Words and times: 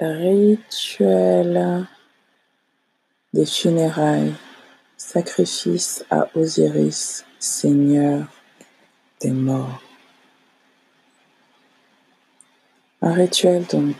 rituel 0.00 1.86
des 3.32 3.46
funérailles, 3.46 4.34
sacrifice 4.96 6.04
à 6.10 6.28
Osiris, 6.34 7.24
Seigneur 7.38 8.26
des 9.20 9.30
morts. 9.30 9.82
Un 13.02 13.12
rituel 13.12 13.64
donc 13.64 13.96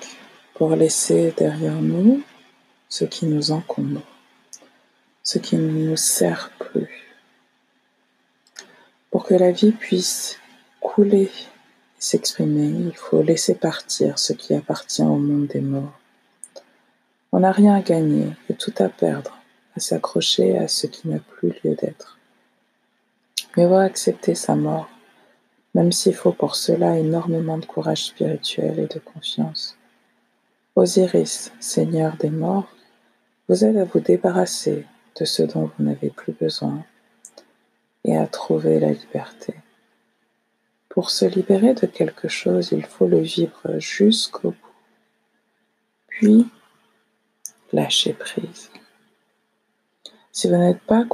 pour 0.55 0.75
laisser 0.75 1.33
derrière 1.37 1.81
nous 1.81 2.23
ce 2.89 3.05
qui 3.05 3.27
nous 3.27 3.51
encombre, 3.51 4.03
ce 5.23 5.39
qui 5.39 5.57
ne 5.57 5.71
nous 5.71 5.97
sert 5.97 6.51
plus. 6.59 6.89
Pour 9.11 9.25
que 9.25 9.35
la 9.35 9.51
vie 9.51 9.73
puisse 9.73 10.39
couler 10.81 11.31
s'exprimer, 11.99 12.67
il 12.67 12.97
faut 12.97 13.23
laisser 13.23 13.55
partir 13.55 14.19
ce 14.19 14.33
qui 14.33 14.55
appartient 14.55 15.03
au 15.03 15.17
monde 15.17 15.47
des 15.47 15.61
morts. 15.61 15.99
On 17.33 17.41
n'a 17.41 17.53
rien 17.53 17.75
à 17.75 17.81
gagner 17.81 18.29
et 18.49 18.55
tout 18.55 18.75
à 18.79 18.89
perdre 18.89 19.39
à 19.77 19.81
s'accrocher 19.81 20.57
à 20.59 20.69
ce 20.69 20.87
qui 20.87 21.09
n'a 21.09 21.19
plus 21.19 21.53
lieu 21.63 21.75
d'être. 21.75 22.19
Mais 23.57 23.67
va 23.67 23.83
accepter 23.83 24.35
sa 24.35 24.55
mort, 24.55 24.89
même 25.75 25.93
s'il 25.93 26.15
faut 26.15 26.33
pour 26.33 26.57
cela 26.57 26.99
énormément 26.99 27.59
de 27.59 27.67
courage 27.67 28.07
spirituel 28.07 28.79
et 28.79 28.87
de 28.87 28.99
confiance. 28.99 29.77
Osiris, 30.75 31.53
Seigneur 31.61 32.17
des 32.17 32.31
morts, 32.31 32.69
vous 33.49 33.65
aide 33.65 33.77
à 33.77 33.85
vous 33.85 34.01
débarrasser 34.01 34.87
de 35.19 35.25
ce 35.25 35.43
dont 35.43 35.71
vous 35.77 35.85
n'avez 35.85 36.11
plus 36.11 36.33
besoin 36.33 36.83
et 38.05 38.17
à 38.17 38.27
trouver 38.27 38.81
la 38.81 38.93
liberté. 38.93 39.55
Pour 40.97 41.11
se 41.11 41.27
libérer 41.27 41.75
de 41.75 41.85
quelque 41.85 42.27
chose, 42.27 42.71
il 42.73 42.87
faut 42.87 43.07
le 43.07 43.19
vivre 43.19 43.79
jusqu'au 43.79 44.53
bout, 44.53 44.73
puis 46.09 46.47
lâcher 47.71 48.15
prise. 48.15 48.71
Si 50.33 50.49
vous 50.49 50.57
n'êtes 50.57 50.81
pas 50.81 51.05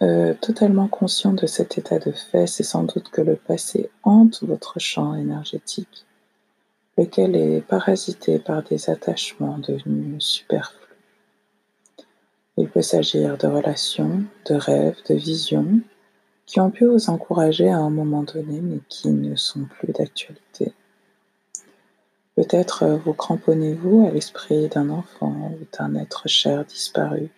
euh, 0.00 0.34
totalement 0.34 0.86
conscient 0.86 1.32
de 1.32 1.44
cet 1.48 1.76
état 1.76 1.98
de 1.98 2.12
fait, 2.12 2.46
c'est 2.46 2.62
sans 2.62 2.84
doute 2.84 3.08
que 3.08 3.20
le 3.20 3.34
passé 3.34 3.90
hante 4.04 4.44
votre 4.44 4.78
champ 4.78 5.16
énergétique, 5.16 6.06
lequel 6.96 7.34
est 7.34 7.62
parasité 7.62 8.38
par 8.38 8.62
des 8.62 8.90
attachements 8.90 9.58
devenus 9.58 10.22
superflus. 10.22 10.78
Il 12.56 12.68
peut 12.68 12.82
s'agir 12.82 13.38
de 13.38 13.48
relations, 13.48 14.22
de 14.48 14.54
rêves, 14.54 15.02
de 15.08 15.16
visions 15.16 15.80
qui 16.46 16.60
ont 16.60 16.70
pu 16.70 16.86
vous 16.86 17.10
encourager 17.10 17.68
à 17.68 17.78
un 17.78 17.90
moment 17.90 18.22
donné 18.22 18.60
mais 18.60 18.80
qui 18.88 19.08
ne 19.08 19.36
sont 19.36 19.64
plus 19.64 19.92
d'actualité. 19.92 20.72
Peut-être 22.36 22.86
vous 23.04 23.14
cramponnez-vous 23.14 24.06
à 24.06 24.10
l'esprit 24.10 24.68
d'un 24.68 24.90
enfant 24.90 25.52
ou 25.52 25.66
d'un 25.78 25.94
être 25.94 26.28
cher 26.28 26.64
disparu 26.64 27.30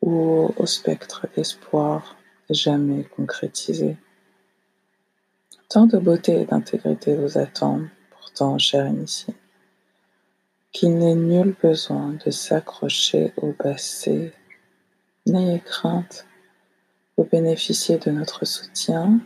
ou 0.00 0.50
au 0.56 0.66
spectre 0.66 1.26
d'espoir 1.34 2.16
jamais 2.50 3.04
concrétisé. 3.04 3.96
Tant 5.68 5.86
de 5.86 5.98
beauté 5.98 6.40
et 6.40 6.44
d'intégrité 6.44 7.16
vous 7.16 7.38
attendent, 7.38 7.88
pourtant, 8.10 8.58
cher 8.58 8.86
initié 8.86 9.34
qu'il 10.74 10.98
n'est 10.98 11.14
nul 11.14 11.54
besoin 11.62 12.16
de 12.26 12.32
s'accrocher 12.32 13.32
au 13.36 13.52
passé. 13.52 14.32
N'ayez 15.24 15.60
crainte, 15.60 16.26
vous 17.16 17.24
bénéficiez 17.24 17.98
de 17.98 18.10
notre 18.10 18.44
soutien 18.44 19.20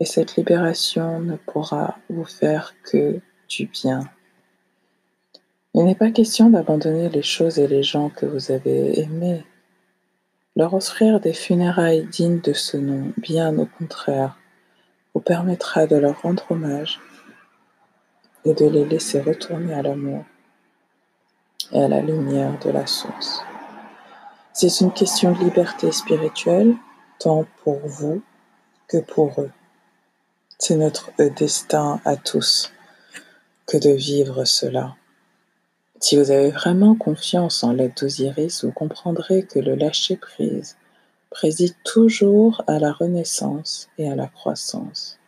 et 0.00 0.04
cette 0.04 0.36
libération 0.36 1.20
ne 1.20 1.36
pourra 1.36 1.98
vous 2.08 2.24
faire 2.24 2.74
que 2.84 3.20
du 3.48 3.66
bien. 3.66 4.00
Il 5.74 5.84
n'est 5.84 5.94
pas 5.94 6.10
question 6.10 6.50
d'abandonner 6.50 7.08
les 7.08 7.22
choses 7.22 7.58
et 7.58 7.66
les 7.66 7.82
gens 7.82 8.10
que 8.10 8.26
vous 8.26 8.50
avez 8.50 9.00
aimés. 9.00 9.44
Leur 10.56 10.74
offrir 10.74 11.20
des 11.20 11.32
funérailles 11.32 12.06
dignes 12.06 12.40
de 12.40 12.52
ce 12.52 12.76
nom, 12.76 13.12
bien 13.16 13.56
au 13.58 13.66
contraire, 13.66 14.38
vous 15.14 15.20
permettra 15.20 15.86
de 15.86 15.96
leur 15.96 16.20
rendre 16.22 16.44
hommage 16.50 17.00
et 18.44 18.54
de 18.54 18.66
les 18.66 18.84
laisser 18.84 19.20
retourner 19.20 19.74
à 19.74 19.82
l'amour 19.82 20.24
et 21.72 21.82
à 21.82 21.88
la 21.88 22.00
lumière 22.00 22.58
de 22.60 22.70
la 22.70 22.86
source. 22.86 23.42
C'est 24.52 24.80
une 24.80 24.92
question 24.92 25.32
de 25.32 25.38
liberté 25.38 25.92
spirituelle, 25.92 26.74
tant 27.18 27.46
pour 27.62 27.78
vous 27.84 28.22
que 28.86 28.98
pour 28.98 29.40
eux. 29.40 29.50
C'est 30.58 30.76
notre 30.76 31.10
destin 31.36 32.00
à 32.04 32.16
tous 32.16 32.72
que 33.66 33.76
de 33.76 33.90
vivre 33.90 34.44
cela. 34.44 34.96
Si 36.00 36.16
vous 36.16 36.30
avez 36.30 36.50
vraiment 36.50 36.94
confiance 36.94 37.64
en 37.64 37.72
l'aide 37.72 37.94
d'Osiris, 38.00 38.64
vous 38.64 38.72
comprendrez 38.72 39.44
que 39.44 39.58
le 39.58 39.74
lâcher-prise 39.74 40.76
préside 41.30 41.74
toujours 41.84 42.62
à 42.66 42.78
la 42.78 42.92
renaissance 42.92 43.88
et 43.98 44.10
à 44.10 44.14
la 44.14 44.28
croissance. 44.28 45.18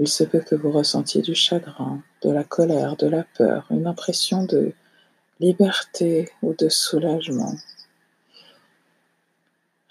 Il 0.00 0.06
se 0.06 0.22
peut 0.22 0.40
que 0.40 0.54
vous 0.54 0.70
ressentiez 0.70 1.22
du 1.22 1.34
chagrin, 1.34 2.02
de 2.22 2.30
la 2.30 2.44
colère, 2.44 2.96
de 2.96 3.08
la 3.08 3.24
peur, 3.24 3.66
une 3.70 3.86
impression 3.86 4.44
de 4.44 4.72
liberté 5.40 6.30
ou 6.42 6.54
de 6.54 6.68
soulagement. 6.68 7.54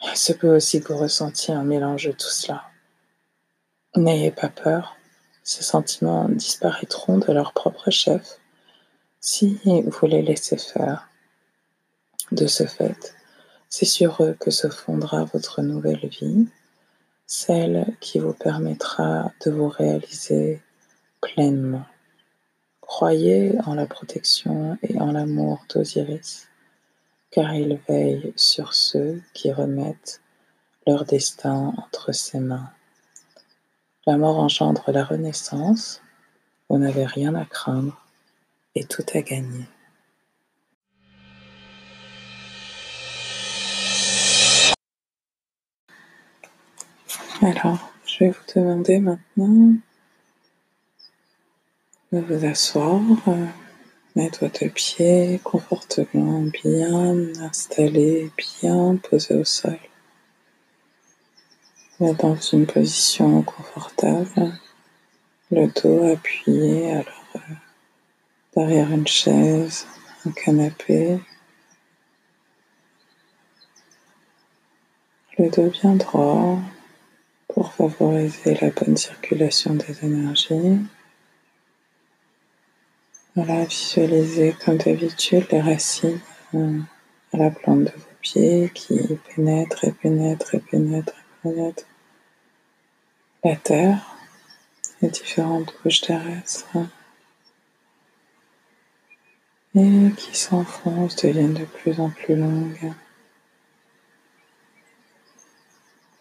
Il 0.03 0.15
se 0.15 0.33
peut 0.33 0.55
aussi 0.55 0.81
que 0.81 0.93
vous 0.93 0.99
ressentiez 0.99 1.53
un 1.53 1.63
mélange 1.63 2.05
de 2.05 2.11
tout 2.11 2.29
cela. 2.29 2.63
N'ayez 3.95 4.31
pas 4.31 4.49
peur, 4.49 4.95
ces 5.43 5.63
sentiments 5.63 6.29
disparaîtront 6.29 7.17
de 7.17 7.31
leur 7.31 7.53
propre 7.53 7.89
chef 7.89 8.39
si 9.19 9.59
vous 9.65 10.07
les 10.07 10.21
laissez 10.21 10.57
faire. 10.57 11.09
De 12.31 12.47
ce 12.47 12.65
fait, 12.65 13.15
c'est 13.69 13.85
sur 13.85 14.21
eux 14.23 14.35
que 14.39 14.51
se 14.51 14.67
fondera 14.69 15.23
votre 15.23 15.61
nouvelle 15.61 16.07
vie, 16.07 16.47
celle 17.25 17.95
qui 17.99 18.19
vous 18.19 18.33
permettra 18.33 19.31
de 19.45 19.51
vous 19.51 19.69
réaliser 19.69 20.61
pleinement. 21.21 21.85
Croyez 22.81 23.57
en 23.65 23.73
la 23.75 23.85
protection 23.85 24.77
et 24.83 24.99
en 24.99 25.11
l'amour 25.11 25.65
d'Osiris, 25.69 26.47
car 27.37 27.53
il 27.53 27.79
veille 27.87 28.33
sur 28.35 28.73
ceux 28.73 29.21
qui 29.35 29.51
remettent 29.51 30.21
leur 30.87 31.05
destin 31.05 31.71
entre 31.77 32.11
ses 32.11 32.39
mains. 32.39 32.71
La 34.07 34.17
mort 34.17 34.39
engendre 34.39 34.91
la 34.91 35.03
renaissance, 35.03 36.01
vous 36.67 36.79
n'avez 36.79 37.05
rien 37.05 37.35
à 37.35 37.45
craindre 37.45 38.03
et 38.73 38.85
tout 38.85 39.05
à 39.13 39.21
gagner. 39.21 39.67
Alors, 47.43 47.91
je 48.07 48.23
vais 48.23 48.29
vous 48.31 48.53
demander 48.55 48.97
maintenant 48.97 49.75
de 52.11 52.19
vous 52.19 52.45
asseoir, 52.45 52.99
mettre 54.17 54.45
votre 54.45 54.65
pied 54.73 55.39
confortablement 55.43 56.41
bien 56.41 57.15
installé, 57.39 58.31
bien 58.39 58.95
posé 58.95 59.35
au 59.35 59.43
sol. 59.43 59.77
Mettre 61.99 62.23
dans 62.25 62.35
une 62.35 62.65
position 62.65 63.43
confortable, 63.43 64.53
le 65.51 65.67
dos 65.67 66.11
appuyé 66.11 66.95
euh, 66.95 67.03
derrière 68.55 68.91
une 68.91 69.05
chaise, 69.05 69.85
un 70.25 70.31
canapé. 70.31 71.19
Le 75.37 75.49
dos 75.51 75.69
bien 75.69 75.93
droit 75.93 76.57
pour 77.47 77.71
favoriser 77.71 78.57
la 78.61 78.71
bonne 78.71 78.97
circulation 78.97 79.75
des 79.75 80.03
énergies. 80.03 80.79
Voilà, 83.37 83.65
visualisez 83.65 84.55
comme 84.65 84.77
d'habitude 84.77 85.45
les 85.51 85.61
racines 85.61 86.19
euh, 86.55 86.79
à 87.31 87.37
la 87.37 87.51
plante 87.51 87.83
de 87.83 87.91
vos 87.91 88.15
pieds 88.19 88.71
qui 88.73 88.97
pénètrent 89.27 89.85
et 89.85 89.91
pénètrent 89.91 90.55
et 90.55 90.59
pénètrent 90.59 91.13
et 91.19 91.43
pénètrent. 91.43 91.85
La 93.43 93.55
terre, 93.55 94.17
les 95.03 95.09
différentes 95.09 95.71
couches 95.77 96.01
terrestres. 96.01 96.65
Et 99.75 100.11
qui 100.17 100.35
s'enfoncent, 100.35 101.17
deviennent 101.17 101.53
de 101.53 101.65
plus 101.65 101.99
en 101.99 102.09
plus 102.09 102.35
longues. 102.35 102.91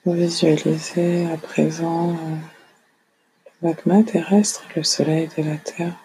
Vous 0.04 0.12
visualisez 0.12 1.24
à 1.32 1.38
présent 1.38 2.10
euh, 2.10 2.36
le 3.62 3.68
magma 3.68 4.02
terrestre, 4.02 4.66
le 4.76 4.82
soleil 4.82 5.30
de 5.38 5.42
la 5.44 5.56
Terre 5.56 5.96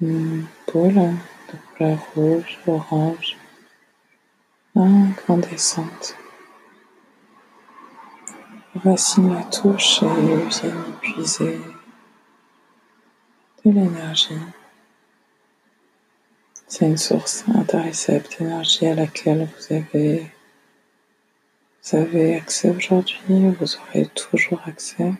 boule 0.00 0.46
de 1.48 1.56
couleur 1.76 1.98
rouge, 2.14 2.58
orange, 2.66 3.36
incandescente. 4.74 6.16
Racine 8.82 9.34
la 9.34 9.42
touche 9.42 10.02
et 10.02 10.06
viennent 10.06 10.84
épuiser 10.88 11.60
de 13.64 13.70
l'énergie. 13.72 14.38
C'est 16.66 16.86
une 16.86 16.96
source 16.96 17.44
intarissable 17.54 18.24
d'énergie 18.38 18.86
à 18.86 18.94
laquelle 18.94 19.48
vous 19.54 19.74
avez 21.96 22.36
accès 22.36 22.70
aujourd'hui, 22.70 23.50
vous 23.58 23.76
aurez 23.76 24.06
toujours 24.06 24.62
accès. 24.66 25.12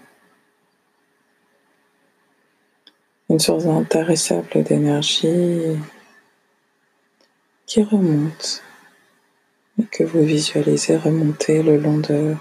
Une 3.31 3.39
source 3.39 3.65
intarissable 3.67 4.65
d'énergie 4.65 5.79
qui 7.65 7.81
remonte 7.85 8.61
et 9.79 9.85
que 9.85 10.03
vous 10.03 10.25
visualisez 10.25 10.97
remonter 10.97 11.63
le 11.63 11.77
long 11.77 11.99
de, 11.99 12.35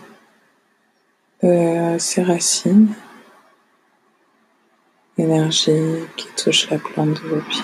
ses 1.99 2.23
racines. 2.23 2.95
Énergie 5.19 6.07
qui 6.17 6.27
touche 6.35 6.67
la 6.71 6.79
plante 6.79 7.21
de 7.21 7.27
vos 7.27 7.41
pieds, 7.41 7.63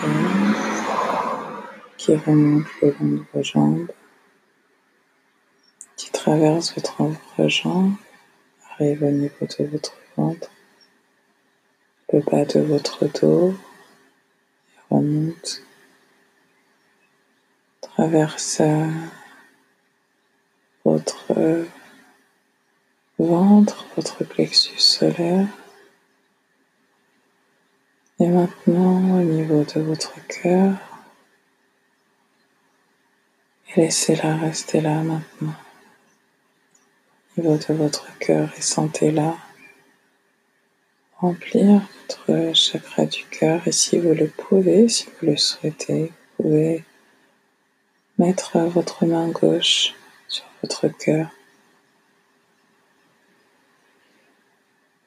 qui 1.98 2.16
remonte 2.16 2.68
le 2.84 2.90
long 3.00 3.08
de 3.08 3.24
vos 3.34 3.42
jambes, 3.42 3.92
qui 5.98 6.12
traverse 6.12 6.76
votre 6.76 7.50
jambe, 7.50 7.96
arrive 8.74 9.02
au 9.02 9.10
niveau 9.10 9.48
de 9.58 9.66
votre 9.66 9.98
ventre, 10.16 10.52
le 12.14 12.20
bas 12.22 12.46
de 12.46 12.60
votre 12.60 13.06
dos, 13.20 13.54
et 13.54 14.94
remonte, 14.94 15.62
traverse 17.82 18.62
votre 20.84 21.66
ventre, 23.18 23.86
votre 23.96 24.24
plexus 24.24 24.80
solaire, 24.80 25.48
et 28.20 28.28
maintenant, 28.28 29.20
au 29.20 29.24
niveau 29.24 29.64
de 29.64 29.82
votre 29.82 30.26
cœur, 30.28 30.74
laissez-la 33.76 34.38
rester 34.38 34.80
là 34.80 35.02
maintenant. 35.04 35.54
Au 37.38 37.42
niveau 37.42 37.58
de 37.58 37.74
votre 37.74 38.18
cœur 38.20 38.50
et 38.58 38.62
sentez-la 38.62 39.36
remplir 41.18 41.82
votre 42.28 42.56
chakra 42.56 43.06
du 43.06 43.26
cœur. 43.26 43.68
Et 43.68 43.72
si 43.72 44.00
vous 44.00 44.14
le 44.14 44.28
pouvez, 44.28 44.90
si 44.90 45.06
vous 45.06 45.28
le 45.28 45.38
souhaitez, 45.38 46.12
vous 46.38 46.44
pouvez 46.44 46.84
mettre 48.18 48.60
votre 48.60 49.06
main 49.06 49.28
gauche 49.30 49.94
sur 50.28 50.46
votre 50.62 50.88
cœur. 50.88 51.28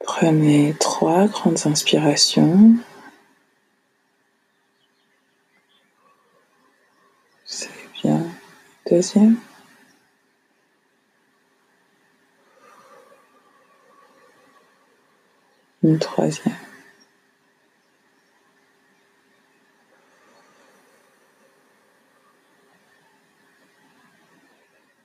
Prenez 0.01 0.75
trois 0.79 1.27
grandes 1.27 1.67
inspirations. 1.67 2.77
Deuxième. 8.91 9.37
Troisième. 15.97 16.55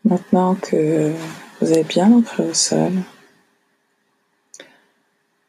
Maintenant 0.03 0.55
que 0.55 1.13
vous 1.61 1.71
avez 1.71 1.83
bien 1.83 2.11
ancré 2.11 2.43
au 2.43 2.53
sol 2.53 2.91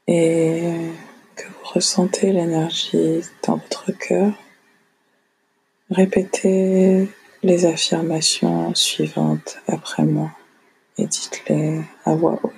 et 0.07 0.91
que 1.35 1.49
vous 1.49 1.65
ressentez 1.75 2.33
l'énergie 2.33 3.23
dans 3.43 3.57
votre 3.57 3.91
cœur, 3.93 4.33
répétez 5.91 7.09
les 7.43 7.67
affirmations 7.67 8.75
suivantes 8.75 9.59
après 9.67 10.05
moi 10.05 10.31
et 10.97 11.07
dites-les 11.07 11.83
à 12.05 12.15
voix 12.15 12.39
haute. 12.43 12.54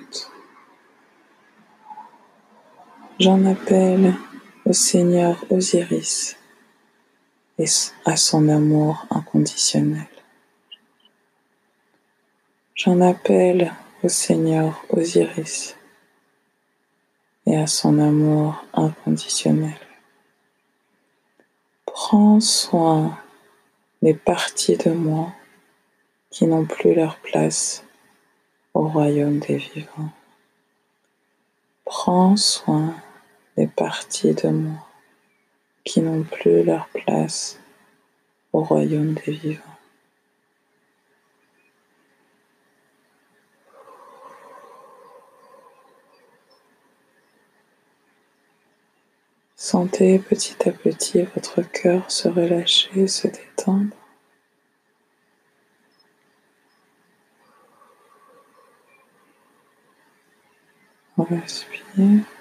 J'en 3.18 3.46
appelle 3.46 4.14
au 4.66 4.74
Seigneur 4.74 5.42
Osiris 5.48 6.36
et 7.58 7.64
à 8.04 8.14
son 8.14 8.46
amour 8.50 9.06
inconditionnel. 9.08 10.06
J'en 12.74 13.00
appelle 13.00 13.72
au 14.02 14.10
Seigneur 14.10 14.84
Osiris 14.90 15.78
et 17.46 17.56
à 17.56 17.66
son 17.66 17.98
amour 17.98 18.62
inconditionnel. 18.74 19.78
Prends 21.86 22.40
soin 22.40 23.19
les 24.02 24.12
parties 24.12 24.76
de 24.76 24.90
moi 24.90 25.32
qui 26.28 26.46
n'ont 26.46 26.66
plus 26.66 26.94
leur 26.94 27.16
place 27.20 27.82
au 28.74 28.86
royaume 28.86 29.38
des 29.38 29.56
vivants. 29.56 30.10
Prends 31.86 32.36
soin 32.36 32.94
des 33.56 33.67
parties 33.67 34.35
de 34.35 34.49
moi 34.49 34.87
qui 35.85 36.00
n'ont 36.00 36.25
plus 36.25 36.62
leur 36.62 36.88
place 36.88 37.58
au 38.53 38.62
royaume 38.62 39.14
des 39.14 39.32
vivants. 39.32 39.62
Sentez 49.55 50.19
petit 50.19 50.69
à 50.69 50.73
petit 50.73 51.23
votre 51.23 51.62
cœur 51.62 52.11
se 52.11 52.29
relâcher, 52.29 53.08
se 53.08 53.26
détendre. 53.26 53.97
On 61.19 61.25
respire. 61.25 62.35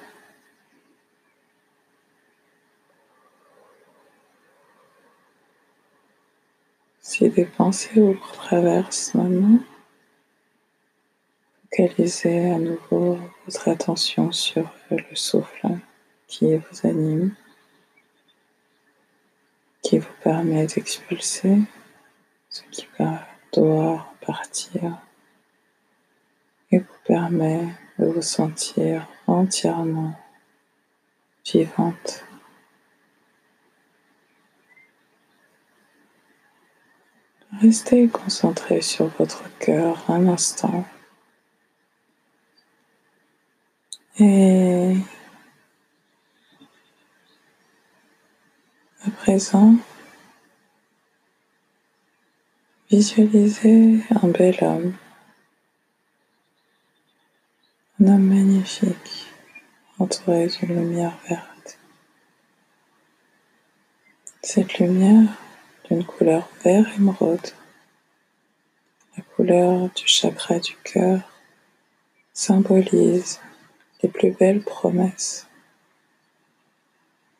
Si 7.17 7.29
des 7.29 7.45
pensées 7.45 8.01
vous 8.01 8.19
traversent 8.33 9.13
maintenant, 9.15 9.59
focalisez 11.63 12.51
à 12.51 12.59
nouveau 12.59 13.17
votre 13.45 13.69
attention 13.69 14.33
sur 14.33 14.69
le 14.91 14.97
souffle 15.13 15.77
qui 16.27 16.57
vous 16.57 16.85
anime, 16.85 17.33
qui 19.81 19.99
vous 19.99 20.13
permet 20.25 20.67
d'expulser 20.67 21.59
ce 22.49 22.63
qui 22.69 22.85
doit 23.53 24.07
partir 24.19 24.97
et 26.69 26.79
vous 26.79 26.99
permet 27.05 27.65
de 27.97 28.07
vous 28.07 28.21
sentir 28.21 29.07
entièrement 29.25 30.19
vivante. 31.45 32.24
Restez 37.61 38.09
concentré 38.09 38.81
sur 38.81 39.07
votre 39.17 39.43
cœur 39.59 40.09
un 40.09 40.27
instant 40.27 40.85
et 44.19 44.97
À 49.05 49.11
présent, 49.11 49.75
visualisez 52.89 54.01
un 54.09 54.27
bel 54.29 54.57
homme, 54.61 54.93
un 58.01 58.07
homme 58.07 58.27
magnifique, 58.27 59.27
entouré 59.99 60.47
d'une 60.47 60.75
lumière 60.75 61.15
verte. 61.29 61.77
Cette 64.41 64.79
lumière 64.79 65.29
d'une 65.89 66.03
couleur 66.03 66.49
vert 66.63 66.87
émeraude, 66.95 67.47
la 69.17 69.23
couleur 69.23 69.89
du 69.89 70.07
chakra 70.07 70.59
du 70.59 70.75
cœur, 70.83 71.19
symbolise 72.33 73.39
les 74.03 74.09
plus 74.09 74.31
belles 74.31 74.63
promesses 74.63 75.47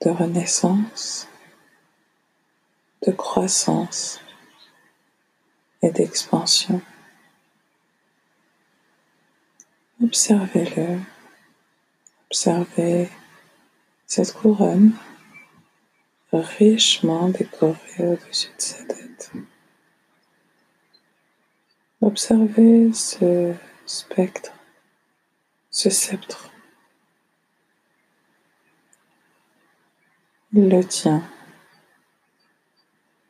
de 0.01 0.09
renaissance 0.09 1.27
de 3.05 3.11
croissance 3.11 4.19
et 5.81 5.91
d'expansion. 5.91 6.81
Observez-le. 10.03 10.99
Observez 12.29 13.09
cette 14.07 14.33
couronne 14.33 14.93
richement 16.41 17.29
décorée 17.29 17.77
au-dessus 17.99 18.49
de 18.57 18.61
sa 18.61 18.83
tête. 18.85 19.31
Observez 22.01 22.93
ce 22.93 23.53
spectre, 23.85 24.53
ce 25.69 25.89
sceptre 25.89 26.51
Il 30.57 30.69
le 30.69 30.85
tient 30.85 31.21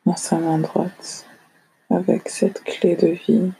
dans 0.04 0.14
sa 0.14 0.38
main 0.38 0.58
droite 0.58 1.26
avec 1.90 2.28
cette 2.28 2.62
clé 2.62 2.94
de 2.94 3.08
vie, 3.08 3.52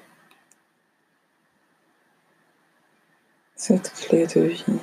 cette 3.57 3.93
clé 3.93 4.29
de 4.29 4.43
vie, 4.43 4.81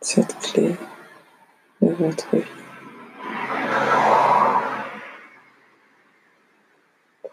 cette 0.00 0.36
clé 0.40 0.74
de 1.82 1.92
votre 1.92 2.36
vie. 2.36 2.57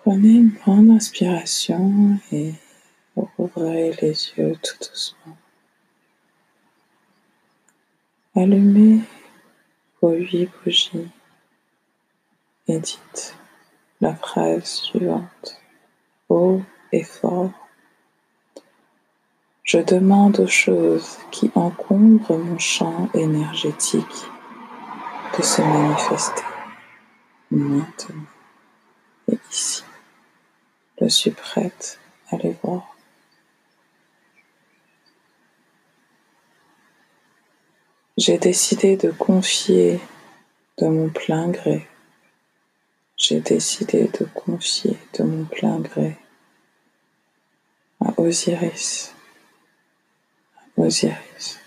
Prenez 0.05 0.35
une 0.35 0.51
grande 0.51 0.91
inspiration 0.91 2.19
et 2.31 2.53
rouvrez 3.15 3.91
les 4.03 4.13
yeux 4.37 4.55
tout 4.61 4.77
doucement. 4.77 5.35
Allumez 8.35 8.99
vos 9.99 10.11
huit 10.11 10.47
bougies 10.63 11.09
et 12.67 12.77
dites 12.77 13.35
la 13.99 14.13
phrase 14.13 14.65
suivante 14.65 15.59
haut 16.29 16.61
et 16.91 17.03
fort. 17.03 17.49
Je 19.63 19.79
demande 19.79 20.39
aux 20.39 20.45
choses 20.45 21.17
qui 21.31 21.49
encombrent 21.55 22.37
mon 22.37 22.59
champ 22.59 23.09
énergétique 23.15 24.27
de 25.35 25.41
se 25.41 25.63
manifester 25.63 26.43
maintenant. 27.49 28.34
Je 31.05 31.09
suis 31.11 31.29
prête. 31.29 31.99
À 32.31 32.37
les 32.37 32.55
voir. 32.63 32.97
J'ai 38.17 38.39
décidé 38.39 38.97
de 38.97 39.11
confier 39.11 39.99
de 40.79 40.87
mon 40.87 41.09
plein 41.09 41.49
gré. 41.49 41.87
J'ai 43.17 43.39
décidé 43.39 44.07
de 44.07 44.25
confier 44.25 44.97
de 45.13 45.23
mon 45.23 45.45
plein 45.45 45.79
gré 45.79 46.17
à 48.01 48.19
Osiris, 48.19 49.13
à 50.57 50.81
Osiris, 50.81 51.59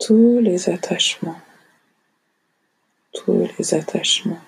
tous 0.00 0.38
les 0.38 0.70
attachements, 0.70 1.40
tous 3.12 3.46
les 3.58 3.74
attachements. 3.74 4.40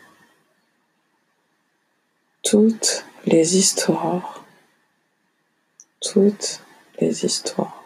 Toutes 2.43 3.07
les 3.27 3.57
histoires, 3.57 4.45
toutes 6.01 6.61
les 7.01 7.25
histoires, 7.25 7.83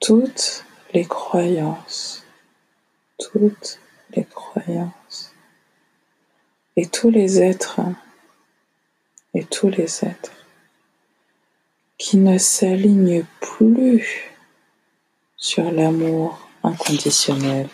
toutes 0.00 0.64
les 0.92 1.06
croyances, 1.06 2.24
toutes 3.18 3.80
les 4.14 4.24
croyances, 4.24 5.32
et 6.76 6.86
tous 6.86 7.10
les 7.10 7.40
êtres, 7.40 7.80
et 9.34 9.44
tous 9.44 9.68
les 9.68 10.04
êtres. 10.04 10.32
Qui 11.96 12.18
ne 12.18 12.38
s'alignent 12.38 13.24
plus 13.40 14.30
sur 15.36 15.72
l'amour 15.72 16.48
inconditionnel, 16.62 17.68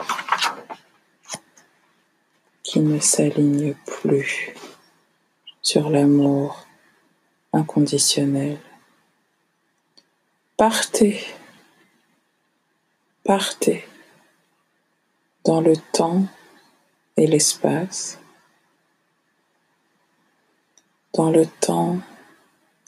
qui 2.63 2.81
ne 2.81 2.99
s'alignent 3.01 3.75
plus 3.85 4.55
sur 5.65 5.89
l'amour 5.89 6.67
inconditionnel. 7.55 8.61
Partez, 10.59 11.25
partez 13.25 13.89
dans 15.43 15.63
le 15.63 15.75
temps 15.93 16.27
et 17.17 17.27
l'espace, 17.27 18.21
dans 21.15 21.31
le 21.31 21.47
temps 21.47 21.99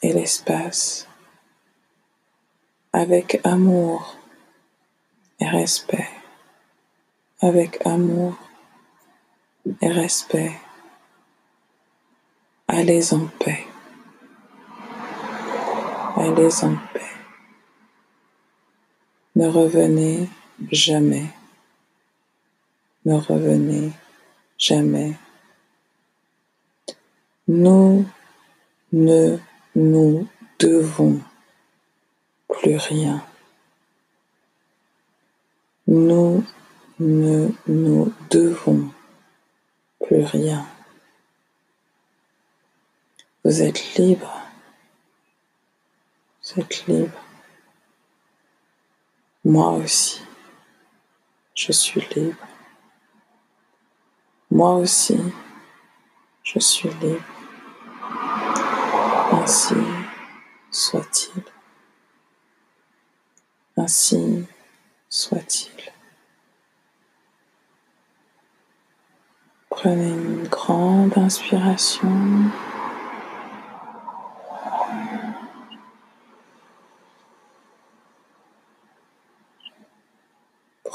et 0.03 0.13
l'espace, 0.13 1.07
avec 2.93 3.41
amour 3.43 4.17
et 5.39 5.47
respect, 5.47 6.09
avec 7.41 7.83
amour 7.85 8.37
et 9.81 9.89
respect 9.89 10.53
Allez 12.69 13.13
en 13.13 13.27
paix. 13.39 13.65
Allez 16.17 16.63
en 16.65 16.75
paix. 16.93 17.13
Ne 19.37 19.47
revenez 19.47 20.27
jamais. 20.69 21.27
Ne 23.05 23.15
revenez 23.15 23.93
jamais. 24.57 25.13
Nous 27.47 28.05
ne 28.91 29.37
nous 29.75 30.27
devons 30.59 31.21
plus 32.49 32.75
rien. 32.75 33.23
Nous 35.87 36.43
ne 36.99 37.49
nous 37.65 38.13
devons 38.29 38.91
plus 40.05 40.25
rien. 40.25 40.67
Vous 43.47 43.61
êtes 43.61 43.95
libre. 43.95 44.41
Vous 46.43 46.59
êtes 46.59 46.85
libre. 46.85 47.17
Moi 49.45 49.71
aussi, 49.71 50.21
je 51.55 51.71
suis 51.71 52.01
libre. 52.13 52.45
Moi 54.51 54.73
aussi, 54.73 55.17
je 56.43 56.59
suis 56.59 56.89
libre. 56.89 57.23
Ainsi 59.31 59.75
soit-il. 60.69 61.43
Ainsi 63.77 64.45
soit-il. 65.07 65.93
Prenez 69.69 70.09
une 70.09 70.47
grande 70.49 71.17
inspiration. 71.17 72.11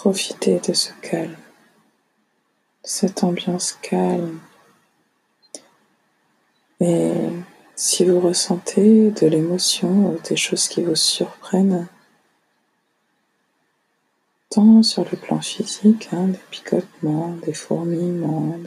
Profitez 0.03 0.59
de 0.59 0.73
ce 0.73 0.91
calme, 1.01 1.37
cette 2.83 3.23
ambiance 3.23 3.79
calme. 3.83 4.41
Et 6.81 7.13
si 7.77 8.05
vous 8.05 8.19
ressentez 8.19 9.13
de 9.13 9.29
l'émotion 9.29 10.13
ou 10.13 10.19
des 10.29 10.35
choses 10.35 10.67
qui 10.67 10.83
vous 10.83 10.97
surprennent, 10.97 11.87
tant 14.51 14.83
sur 14.83 15.05
le 15.09 15.17
plan 15.17 15.41
physique, 15.41 16.09
hein, 16.11 16.27
des 16.27 16.41
picotements, 16.51 17.37
des 17.47 17.55
fourmillements, 17.55 18.59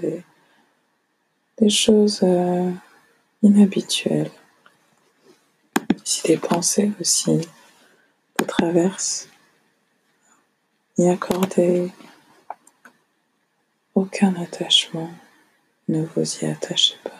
des, 1.57 1.69
choses 1.69 2.21
euh, 2.23 2.71
inhabituelles, 3.43 4.31
si 6.05 6.23
des 6.27 6.37
pensées 6.37 6.93
aussi 7.01 7.41
vous 8.39 8.45
traversent, 8.45 9.27
n'y 10.97 11.09
accordez 11.09 11.91
aucun 13.95 14.35
attachement, 14.35 15.09
ne 15.87 16.05
vous 16.05 16.37
y 16.39 16.45
attachez 16.45 16.97
pas. 17.03 17.11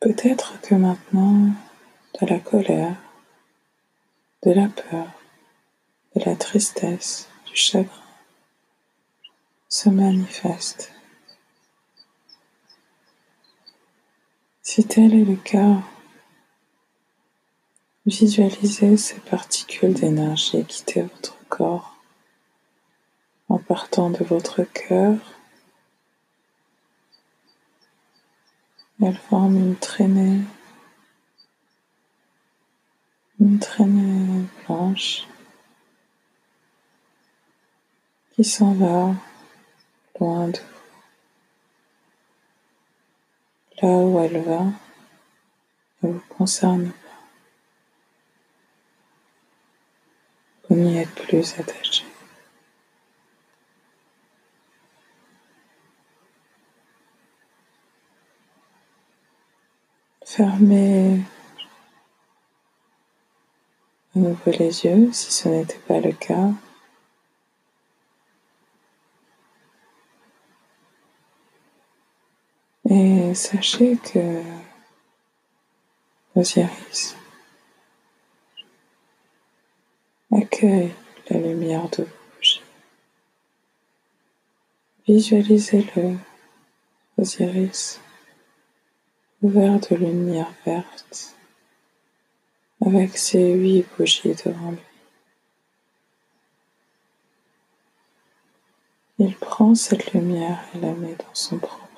Peut-être 0.00 0.60
que 0.62 0.74
maintenant, 0.74 1.52
de 2.20 2.26
la 2.26 2.38
colère, 2.38 2.96
de 4.42 4.52
la 4.52 4.68
peur, 4.68 5.08
de 6.16 6.22
la 6.24 6.36
tristesse, 6.36 7.28
du 7.46 7.56
chagrin 7.56 8.00
se 9.68 9.88
manifeste. 9.88 10.92
Si 14.62 14.84
tel 14.84 15.14
est 15.14 15.24
le 15.24 15.36
cas, 15.36 15.82
Visualisez 18.10 18.96
ces 18.96 19.20
particules 19.20 19.94
d'énergie 19.94 20.64
quitter 20.64 21.02
votre 21.02 21.36
corps 21.48 21.96
en 23.48 23.58
partant 23.58 24.10
de 24.10 24.24
votre 24.24 24.64
cœur. 24.64 25.16
Elles 29.00 29.16
forment 29.16 29.58
une 29.58 29.76
traînée, 29.76 30.40
une 33.38 33.60
traînée 33.60 34.44
blanche 34.66 35.28
qui 38.34 38.42
s'en 38.42 38.72
va 38.72 39.14
loin 40.18 40.48
de 40.48 40.58
vous. 40.58 40.64
Là 43.82 43.98
où 43.98 44.18
elle 44.18 44.42
va, 44.42 44.64
ne 46.02 46.10
vous 46.10 46.24
concerne 46.28 46.90
n'y 50.74 50.98
êtes 50.98 51.14
plus 51.14 51.58
attaché. 51.58 52.04
Fermez 60.24 61.20
à 64.14 64.18
nouveau 64.20 64.50
les 64.52 64.84
yeux 64.84 65.12
si 65.12 65.32
ce 65.32 65.48
n'était 65.48 65.78
pas 65.80 66.00
le 66.00 66.12
cas. 66.12 66.50
Et 72.88 73.34
sachez 73.34 73.96
que 73.96 74.42
accueille 80.32 80.92
la 81.28 81.38
lumière 81.38 81.88
de 81.90 82.04
vos 82.04 82.08
bougies. 82.36 82.62
Visualisez-le, 85.06 86.16
Osiris, 87.16 88.00
ouvert 89.42 89.80
de 89.80 89.96
lumière 89.96 90.52
verte, 90.64 91.36
avec 92.84 93.16
ses 93.16 93.54
huit 93.54 93.86
bougies 93.96 94.34
devant 94.44 94.72
lui. 94.72 94.78
Il 99.18 99.36
prend 99.36 99.74
cette 99.74 100.12
lumière 100.14 100.64
et 100.74 100.78
la 100.80 100.92
met 100.94 101.14
dans 101.14 101.34
son 101.34 101.58
propre 101.58 101.90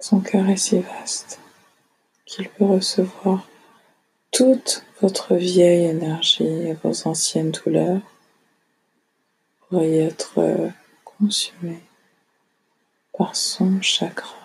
Son 0.00 0.20
cœur 0.20 0.48
est 0.48 0.56
si 0.56 0.78
vaste 0.78 1.40
qu'il 2.24 2.48
peut 2.48 2.64
recevoir 2.64 3.46
toute 4.38 4.84
votre 5.02 5.34
vieille 5.34 5.86
énergie 5.86 6.44
et 6.44 6.72
vos 6.84 7.08
anciennes 7.08 7.50
douleurs 7.50 8.02
pour 9.68 9.82
y 9.82 9.98
être 9.98 10.70
consumées 11.04 11.82
par 13.12 13.34
son 13.34 13.82
chakra. 13.82 14.36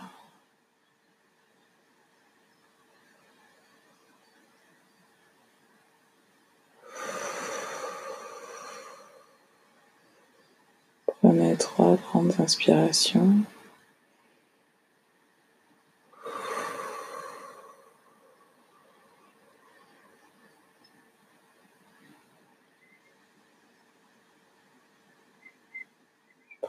Prenez 11.05 11.55
trois 11.57 11.97
grandes 11.97 12.33
inspirations. 12.39 13.43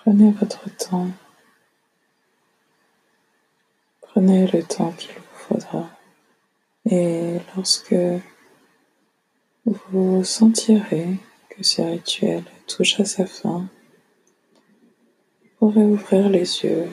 Prenez 0.05 0.33
votre 0.33 0.69
temps. 0.77 1.09
Prenez 4.03 4.47
le 4.49 4.63
temps 4.63 4.93
qu'il 4.93 5.15
vous 5.15 5.39
faudra. 5.49 5.89
Et 6.85 7.39
lorsque 7.57 7.97
vous 9.65 10.23
sentirez 10.23 11.17
que 11.49 11.63
ce 11.63 11.81
rituel 11.81 12.45
touche 12.67 13.01
à 13.01 13.07
sa 13.07 13.25
fin, 13.25 13.67
vous 15.41 15.71
pourrez 15.71 15.85
ouvrir 15.87 16.29
les 16.29 16.65
yeux 16.65 16.85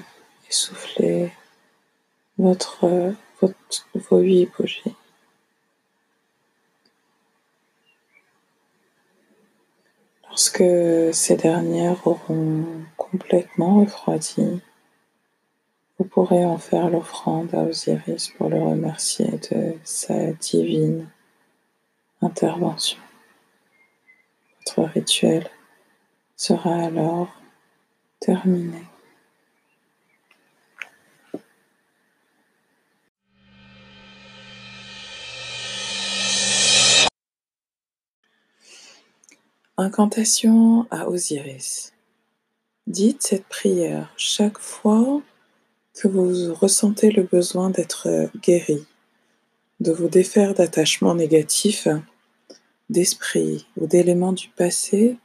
et 0.47 0.51
souffler 0.51 1.33
votre, 2.37 3.13
votre, 3.41 3.87
vos 3.93 4.19
huit 4.19 4.49
bougies. 4.57 4.95
Lorsque 10.31 10.63
ces 11.11 11.35
dernières 11.35 12.07
auront 12.07 12.63
complètement 12.95 13.81
refroidi, 13.81 14.61
vous 15.99 16.05
pourrez 16.05 16.45
en 16.45 16.57
faire 16.57 16.89
l'offrande 16.89 17.53
à 17.53 17.63
Osiris 17.63 18.29
pour 18.29 18.47
le 18.47 18.63
remercier 18.63 19.29
de 19.51 19.73
sa 19.83 20.31
divine 20.31 21.09
intervention. 22.21 22.97
Votre 24.59 24.89
rituel 24.93 25.49
sera 26.37 26.75
alors 26.75 27.27
terminé. 28.21 28.83
Incantation 39.77 40.85
à 40.91 41.07
Osiris. 41.09 41.93
Dites 42.87 43.23
cette 43.23 43.45
prière 43.45 44.13
chaque 44.17 44.59
fois 44.59 45.21
que 45.95 46.07
vous 46.07 46.53
ressentez 46.53 47.09
le 47.11 47.23
besoin 47.23 47.69
d'être 47.69 48.29
guéri, 48.41 48.85
de 49.79 49.91
vous 49.91 50.09
défaire 50.09 50.53
d'attachements 50.53 51.15
négatifs, 51.15 51.87
d'esprit 52.89 53.65
ou 53.77 53.87
d'éléments 53.87 54.33
du 54.33 54.49
passé 54.49 55.17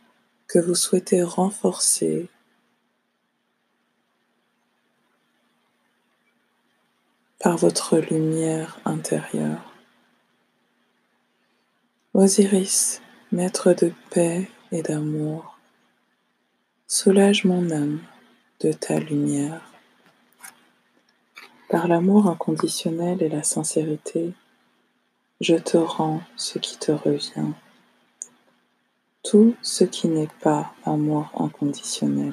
que 0.46 0.59
vous 0.59 0.74
souhaitez 0.74 1.22
renforcer. 1.22 2.28
par 7.38 7.56
votre 7.56 7.98
lumière 7.98 8.80
intérieure. 8.85 9.72
Osiris, 12.12 13.00
Maître 13.33 13.73
de 13.73 13.93
paix 14.11 14.49
et 14.71 14.83
d'amour, 14.83 15.59
soulage 16.87 17.45
mon 17.45 17.73
âme 17.73 17.99
de 18.61 18.71
ta 18.71 19.01
lumière. 19.01 19.61
Par 21.69 21.89
l'amour 21.89 22.29
inconditionnel 22.29 23.21
et 23.25 23.29
la 23.29 23.43
sincérité, 23.43 24.33
je 25.41 25.57
te 25.57 25.77
rends 25.77 26.23
ce 26.37 26.61
qui 26.61 26.79
te 26.79 26.93
revient, 26.93 27.51
tout 29.25 29.57
ce 29.61 29.83
qui 29.83 30.07
n'est 30.07 30.31
pas 30.41 30.73
amour 30.85 31.33
inconditionnel. 31.37 32.33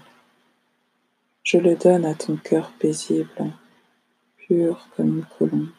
Je 1.42 1.58
le 1.58 1.76
donne 1.76 2.06
à 2.06 2.14
ton 2.14 2.38
cœur 2.38 2.72
paisible, 2.78 3.52
pur 4.38 4.88
comme 4.96 5.18
une 5.18 5.26
colombe. 5.26 5.70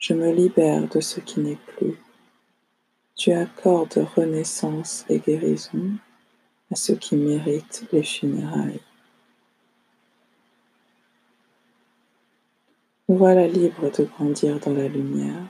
Je 0.00 0.14
me 0.14 0.32
libère 0.32 0.88
de 0.88 0.98
ce 0.98 1.20
qui 1.20 1.38
n'est 1.38 1.60
plus 1.76 1.96
tu 3.16 3.32
accordes 3.32 4.06
renaissance 4.16 5.04
et 5.08 5.18
guérison 5.18 5.92
à 6.72 6.76
ceux 6.76 6.96
qui 6.96 7.16
méritent 7.16 7.86
les 7.92 8.02
funérailles. 8.02 8.80
voilà 13.08 13.46
libre 13.46 13.90
de 13.90 14.04
grandir 14.04 14.58
dans 14.60 14.72
la 14.72 14.88
lumière, 14.88 15.46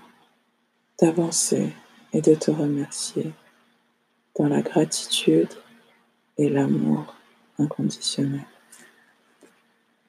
d'avancer 1.00 1.72
et 2.12 2.20
de 2.20 2.35
te 2.35 2.50
remercier 2.50 3.33
dans 4.37 4.48
la 4.48 4.61
gratitude 4.61 5.53
et 6.37 6.48
l'amour 6.48 7.14
inconditionnel. 7.59 8.44